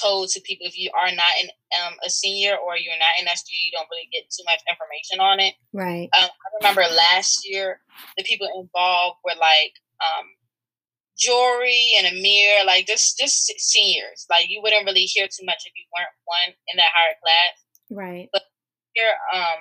told 0.00 0.28
to 0.28 0.40
people 0.42 0.66
if 0.66 0.78
you 0.78 0.90
are 0.94 1.10
not 1.10 1.32
in 1.42 1.48
um, 1.82 1.94
a 2.04 2.10
senior 2.10 2.56
or 2.56 2.76
you're 2.76 2.98
not 2.98 3.18
in 3.20 3.26
SGA, 3.26 3.64
you 3.64 3.72
don't 3.72 3.88
really 3.90 4.08
get 4.12 4.30
too 4.30 4.44
much 4.44 4.60
information 4.68 5.20
on 5.20 5.40
it. 5.40 5.54
Right. 5.72 6.08
Um, 6.20 6.28
remember 6.60 6.82
last 6.82 7.48
year 7.48 7.80
the 8.16 8.24
people 8.24 8.48
involved 8.54 9.18
were 9.24 9.38
like 9.38 9.72
um, 10.00 10.26
Jory 11.18 11.92
and 11.98 12.06
Amir, 12.06 12.64
like 12.64 12.86
just 12.86 13.18
just 13.18 13.52
seniors. 13.58 14.26
Like 14.30 14.48
you 14.48 14.60
wouldn't 14.62 14.86
really 14.86 15.04
hear 15.04 15.26
too 15.26 15.44
much 15.44 15.66
if 15.66 15.72
you 15.74 15.84
weren't 15.96 16.14
one 16.24 16.54
in 16.72 16.76
that 16.76 16.94
higher 16.94 17.16
class. 17.22 17.54
Right. 17.90 18.28
But 18.32 18.42
here, 18.94 19.14
um, 19.34 19.58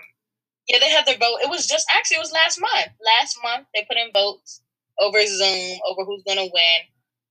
yeah, 0.68 0.78
they 0.80 0.90
had 0.90 1.06
their 1.06 1.18
vote. 1.18 1.40
It 1.42 1.50
was 1.50 1.68
just 1.68 1.88
actually 1.96 2.18
it 2.18 2.26
was 2.26 2.32
last 2.32 2.60
month. 2.62 2.94
Last 3.04 3.38
month 3.44 3.68
they 3.74 3.86
put 3.88 3.98
in 3.98 4.12
votes 4.14 4.62
over 5.00 5.26
Zoom 5.26 5.80
over 5.90 6.06
who's 6.06 6.24
gonna 6.28 6.46
win 6.46 6.80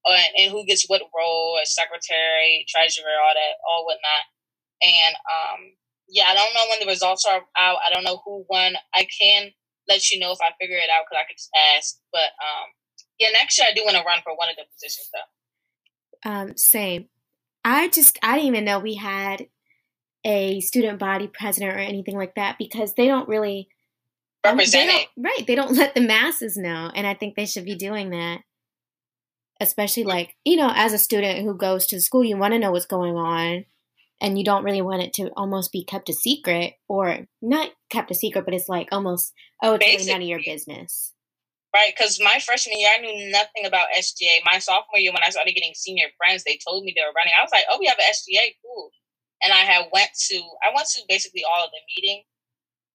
and, 0.07 0.33
and 0.39 0.53
who 0.53 0.65
gets 0.67 0.89
what 0.89 1.03
role 1.17 1.59
as 1.63 1.75
secretary, 1.75 2.67
treasurer, 2.69 3.15
all 3.23 3.35
that, 3.35 3.55
all 3.69 3.85
whatnot. 3.87 4.25
And 4.83 5.15
um, 5.27 5.61
yeah, 6.09 6.25
I 6.29 6.35
don't 6.35 6.55
know 6.55 6.67
when 6.71 6.81
the 6.81 6.87
results 6.87 7.25
are 7.25 7.43
out. 7.59 7.79
I 7.87 7.93
don't 7.93 8.05
know 8.05 8.21
who 8.25 8.45
won. 8.49 8.75
I 8.95 9.07
can 9.21 9.51
let 9.89 10.11
you 10.11 10.19
know 10.19 10.33
if 10.33 10.39
I 10.41 10.53
figure 10.61 10.77
it 10.77 10.91
out 10.91 11.05
because 11.09 11.23
I 11.23 11.27
could 11.29 11.37
just 11.37 11.51
ask. 11.77 11.97
But 12.13 12.31
um, 12.41 12.69
yeah, 13.19 13.29
next 13.33 13.59
year 13.59 13.67
I 13.71 13.75
do 13.75 13.85
want 13.85 13.97
to 13.97 14.05
run 14.05 14.21
for 14.23 14.37
one 14.37 14.49
of 14.49 14.57
the 14.57 14.65
positions 14.73 15.11
though. 15.13 16.31
Um, 16.31 16.57
same. 16.57 17.09
I 17.65 17.89
just 17.89 18.19
I 18.23 18.37
didn't 18.37 18.49
even 18.49 18.65
know 18.65 18.79
we 18.79 18.95
had 18.95 19.47
a 20.25 20.61
student 20.61 20.99
body 20.99 21.29
president 21.33 21.75
or 21.75 21.79
anything 21.79 22.17
like 22.17 22.35
that 22.35 22.57
because 22.59 22.95
they 22.95 23.07
don't 23.07 23.29
really 23.29 23.69
represent 24.45 24.91
it. 24.91 25.09
Right. 25.17 25.47
They 25.47 25.55
don't 25.55 25.73
let 25.77 25.95
the 25.95 26.01
masses 26.01 26.57
know. 26.57 26.91
And 26.95 27.07
I 27.07 27.15
think 27.15 27.37
they 27.37 27.47
should 27.47 27.65
be 27.65 27.77
doing 27.77 28.11
that 28.11 28.41
especially 29.61 30.05
like 30.05 30.37
you 30.45 30.57
know 30.57 30.71
as 30.75 30.93
a 30.93 30.99
student 30.99 31.45
who 31.45 31.57
goes 31.57 31.87
to 31.87 32.01
school 32.01 32.25
you 32.25 32.37
want 32.37 32.53
to 32.53 32.59
know 32.59 32.71
what's 32.71 32.87
going 32.87 33.17
on 33.17 33.65
and 34.21 34.39
you 34.39 34.45
don't 34.45 34.65
really 34.65 34.83
want 34.83 35.03
it 35.03 35.13
to 35.15 35.31
almost 35.37 35.73
be 35.73 35.85
kept 35.85 36.09
a 36.09 36.13
secret 36.13 36.75
or 36.89 37.27
not 37.43 37.71
kept 37.91 38.11
a 38.11 38.15
secret 38.15 38.45
but 38.45 38.55
it's 38.55 38.69
like 38.69 38.89
almost 38.93 39.33
oh 39.63 39.75
it's 39.75 39.85
Basically, 39.85 40.07
really 40.07 40.13
none 40.13 40.23
of 40.23 40.29
your 40.29 40.55
business 40.55 41.13
right 41.75 41.93
because 41.97 42.21
my 42.23 42.39
freshman 42.39 42.79
year 42.79 42.91
i 42.95 43.01
knew 43.01 43.31
nothing 43.31 43.67
about 43.67 43.89
sga 43.99 44.41
my 44.45 44.59
sophomore 44.59 44.99
year 44.99 45.13
when 45.13 45.25
i 45.25 45.31
started 45.31 45.55
getting 45.55 45.75
senior 45.75 46.07
friends 46.17 46.45
they 46.45 46.59
told 46.67 46.85
me 46.85 46.93
they 46.95 47.03
were 47.03 47.15
running 47.17 47.33
i 47.39 47.43
was 47.43 47.53
like 47.53 47.65
oh 47.71 47.77
we 47.79 47.87
have 47.87 47.99
an 47.99 48.13
sga 48.13 48.53
cool 48.65 48.91
and 49.43 49.53
i 49.53 49.61
had 49.61 49.87
went 49.93 50.11
to 50.19 50.37
i 50.65 50.73
went 50.75 50.89
to 50.89 51.03
basically 51.09 51.43
all 51.45 51.65
of 51.65 51.71
the 51.71 51.81
meetings 51.97 52.25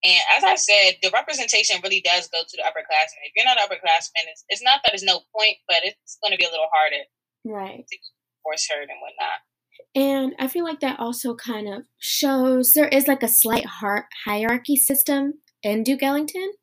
and 0.04 0.22
as 0.36 0.44
I 0.44 0.56
said, 0.56 0.98
the 1.04 1.14
representation 1.14 1.78
really 1.84 2.02
does 2.02 2.28
go 2.34 2.42
to 2.42 2.58
the 2.58 2.66
upperclassmen. 2.66 3.22
If 3.22 3.34
you're 3.38 3.46
not 3.46 3.62
an 3.62 3.70
upperclassman, 3.70 4.26
it's, 4.34 4.44
it's 4.50 4.64
not 4.64 4.82
that 4.82 4.90
there's 4.94 5.06
no 5.06 5.22
point, 5.30 5.62
but 5.68 5.78
it's 5.84 6.18
going 6.24 6.34
to 6.34 6.42
be 6.42 6.46
a 6.46 6.50
little 6.50 6.74
harder. 6.74 7.06
Right. 7.46 7.86
To 7.86 7.98
force 8.42 8.66
heard 8.66 8.90
and 8.90 8.98
whatnot. 8.98 9.46
And 9.94 10.34
I 10.40 10.48
feel 10.48 10.64
like 10.64 10.80
that 10.80 11.00
also 11.00 11.36
kind 11.36 11.68
of 11.68 11.84
shows 12.00 12.72
there 12.72 12.88
is 12.88 13.08
like 13.08 13.24
a 13.24 13.28
slight 13.28 13.66
hierarchy 13.66 14.78
system 14.78 15.34
in 15.64 15.84
Duke 15.84 16.04
Ellington. 16.04 16.54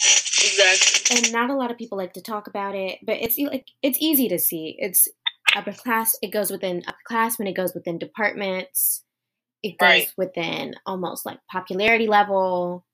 Exactly. 0.00 1.16
And 1.16 1.32
not 1.32 1.50
a 1.50 1.54
lot 1.54 1.70
of 1.70 1.78
people 1.78 1.98
like 1.98 2.14
to 2.14 2.22
talk 2.22 2.46
about 2.46 2.74
it, 2.74 2.98
but 3.06 3.16
it's 3.20 3.38
like 3.38 3.66
it's 3.82 3.98
easy 4.00 4.28
to 4.28 4.38
see. 4.38 4.76
It's 4.78 5.06
upper 5.54 5.72
class. 5.72 6.12
It 6.22 6.32
goes 6.32 6.50
within 6.50 6.82
upper 6.86 6.98
class 7.06 7.38
when 7.38 7.48
It 7.48 7.56
goes 7.56 7.74
within 7.74 7.98
departments 7.98 9.04
it 9.62 9.78
goes 9.78 9.88
right. 9.88 10.12
within 10.16 10.74
almost 10.86 11.24
like 11.24 11.38
popularity 11.50 12.06
level. 12.08 12.84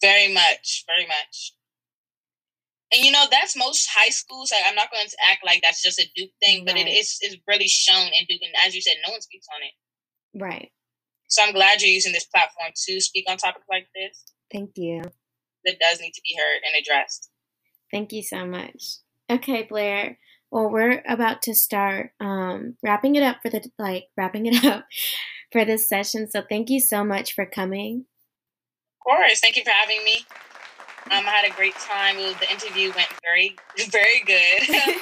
Very 0.00 0.32
much, 0.32 0.84
very 0.86 1.06
much. 1.06 1.52
And 2.92 3.04
you 3.04 3.10
know, 3.10 3.24
that's 3.30 3.56
most 3.56 3.88
high 3.92 4.10
schools. 4.10 4.52
Like, 4.52 4.62
I'm 4.66 4.76
not 4.76 4.90
going 4.92 5.06
to 5.06 5.16
act 5.28 5.44
like 5.44 5.60
that's 5.62 5.82
just 5.82 5.98
a 5.98 6.08
Duke 6.14 6.30
thing, 6.42 6.58
right. 6.58 6.66
but 6.66 6.76
it 6.76 6.88
is 6.88 7.18
is 7.22 7.36
really 7.48 7.68
shown 7.68 8.06
in 8.06 8.26
Duke. 8.28 8.42
And 8.42 8.54
as 8.66 8.74
you 8.74 8.80
said, 8.80 8.94
no 9.06 9.12
one 9.12 9.20
speaks 9.20 9.46
on 9.54 9.62
it. 9.62 10.42
Right. 10.42 10.70
So 11.28 11.42
I'm 11.42 11.52
glad 11.52 11.82
you're 11.82 11.90
using 11.90 12.12
this 12.12 12.26
platform 12.26 12.70
to 12.86 13.00
speak 13.00 13.24
on 13.28 13.36
topics 13.36 13.66
like 13.68 13.88
this. 13.94 14.24
Thank 14.52 14.72
you. 14.76 15.02
That 15.64 15.78
does 15.80 16.00
need 16.00 16.12
to 16.12 16.22
be 16.22 16.36
heard 16.38 16.60
and 16.64 16.80
addressed. 16.80 17.30
Thank 17.90 18.12
you 18.12 18.22
so 18.22 18.46
much. 18.46 18.98
Okay, 19.28 19.64
Blair. 19.64 20.18
Well, 20.50 20.70
we're 20.70 21.02
about 21.08 21.42
to 21.42 21.54
start 21.54 22.12
um, 22.20 22.76
wrapping 22.82 23.16
it 23.16 23.22
up 23.22 23.38
for 23.42 23.50
the 23.50 23.68
like 23.78 24.04
wrapping 24.16 24.46
it 24.46 24.64
up 24.64 24.86
for 25.50 25.64
this 25.64 25.88
session. 25.88 26.30
So 26.30 26.42
thank 26.48 26.70
you 26.70 26.80
so 26.80 27.02
much 27.02 27.34
for 27.34 27.46
coming. 27.46 28.04
Of 29.00 29.04
course. 29.04 29.40
Thank 29.40 29.56
you 29.56 29.64
for 29.64 29.70
having 29.70 30.04
me. 30.04 30.24
Um, 31.10 31.24
I 31.26 31.30
had 31.30 31.50
a 31.50 31.54
great 31.54 31.74
time. 31.74 32.16
Was, 32.16 32.34
The 32.40 32.50
interview 32.50 32.92
went 32.94 33.08
very, 33.22 33.56
very 33.90 34.20
good. 34.26 34.62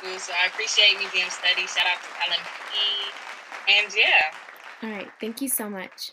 so 0.18 0.32
I 0.32 0.46
appreciate 0.46 0.98
Museum 0.98 1.28
Study. 1.30 1.66
Shout 1.66 1.86
out 1.86 2.02
to 2.02 2.08
LMC. 2.30 3.84
And 3.84 3.94
yeah. 3.96 4.22
All 4.82 4.90
right. 4.90 5.08
Thank 5.20 5.40
you 5.40 5.48
so 5.48 5.68
much. 5.68 6.12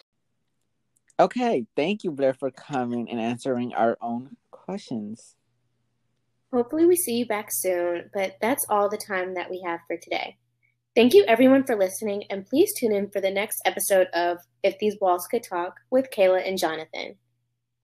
Okay. 1.20 1.66
Thank 1.76 2.04
you, 2.04 2.12
Blair, 2.12 2.34
for 2.34 2.52
coming 2.52 3.10
and 3.10 3.20
answering 3.20 3.74
our 3.74 3.98
own 4.02 4.38
questions. 4.52 5.36
Hopefully, 6.54 6.86
we 6.86 6.96
see 6.96 7.18
you 7.18 7.26
back 7.26 7.50
soon, 7.52 8.10
but 8.14 8.38
that's 8.42 8.66
all 8.70 8.90
the 8.90 8.98
time 8.98 9.34
that 9.34 9.50
we 9.50 9.62
have 9.66 9.82
for 9.88 9.98
today. 9.98 10.38
Thank 10.96 11.14
you 11.14 11.26
everyone 11.28 11.66
for 11.66 11.76
listening, 11.76 12.24
and 12.30 12.46
please 12.46 12.74
tune 12.74 12.94
in 12.94 13.10
for 13.10 13.20
the 13.22 13.30
next 13.30 13.62
episode 13.66 14.08
of 14.14 14.38
If 14.64 14.80
These 14.80 14.96
Walls 15.02 15.28
Could 15.30 15.44
Talk 15.44 15.76
with 15.92 16.10
Kayla 16.10 16.48
and 16.48 16.58
Jonathan. 16.58 17.16